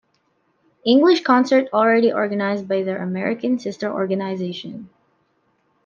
[0.83, 4.89] English concert already organised by their American sister organisation.